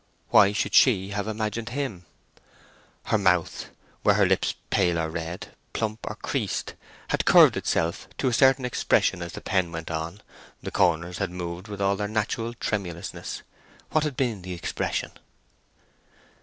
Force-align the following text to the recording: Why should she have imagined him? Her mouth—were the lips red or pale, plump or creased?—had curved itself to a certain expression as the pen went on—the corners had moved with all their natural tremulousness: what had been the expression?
Why 0.29 0.51
should 0.51 0.73
she 0.73 1.09
have 1.09 1.27
imagined 1.27 1.69
him? 1.69 2.07
Her 3.03 3.19
mouth—were 3.19 4.15
the 4.15 4.25
lips 4.25 4.55
red 4.75 4.97
or 4.97 5.11
pale, 5.11 5.37
plump 5.73 6.09
or 6.09 6.15
creased?—had 6.15 7.25
curved 7.25 7.55
itself 7.55 8.07
to 8.17 8.27
a 8.27 8.33
certain 8.33 8.65
expression 8.65 9.21
as 9.21 9.33
the 9.33 9.41
pen 9.41 9.71
went 9.71 9.91
on—the 9.91 10.71
corners 10.71 11.19
had 11.19 11.29
moved 11.29 11.67
with 11.67 11.81
all 11.81 11.95
their 11.95 12.07
natural 12.07 12.55
tremulousness: 12.55 13.43
what 13.91 14.03
had 14.03 14.17
been 14.17 14.41
the 14.41 14.53
expression? 14.53 15.11